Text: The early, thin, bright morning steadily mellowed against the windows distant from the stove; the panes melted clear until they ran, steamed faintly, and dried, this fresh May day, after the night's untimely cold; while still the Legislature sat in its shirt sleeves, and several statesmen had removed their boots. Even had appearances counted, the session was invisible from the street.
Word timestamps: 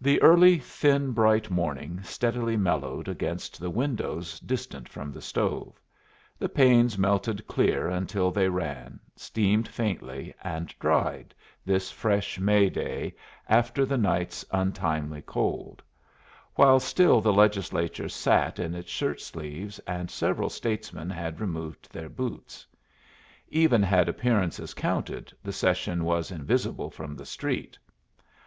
The 0.00 0.18
early, 0.22 0.58
thin, 0.58 1.10
bright 1.12 1.50
morning 1.50 2.02
steadily 2.04 2.56
mellowed 2.56 3.06
against 3.06 3.60
the 3.60 3.68
windows 3.68 4.40
distant 4.40 4.88
from 4.88 5.12
the 5.12 5.20
stove; 5.20 5.78
the 6.38 6.48
panes 6.48 6.96
melted 6.96 7.46
clear 7.46 7.86
until 7.86 8.30
they 8.30 8.48
ran, 8.48 8.98
steamed 9.14 9.68
faintly, 9.68 10.32
and 10.42 10.74
dried, 10.80 11.34
this 11.66 11.90
fresh 11.90 12.40
May 12.40 12.70
day, 12.70 13.14
after 13.46 13.84
the 13.84 13.98
night's 13.98 14.42
untimely 14.52 15.20
cold; 15.20 15.82
while 16.54 16.80
still 16.80 17.20
the 17.20 17.30
Legislature 17.34 18.08
sat 18.08 18.58
in 18.58 18.74
its 18.74 18.90
shirt 18.90 19.20
sleeves, 19.20 19.78
and 19.80 20.10
several 20.10 20.48
statesmen 20.48 21.10
had 21.10 21.42
removed 21.42 21.92
their 21.92 22.08
boots. 22.08 22.66
Even 23.48 23.82
had 23.82 24.08
appearances 24.08 24.72
counted, 24.72 25.30
the 25.42 25.52
session 25.52 26.04
was 26.04 26.30
invisible 26.30 26.88
from 26.90 27.14
the 27.14 27.26
street. 27.26 27.78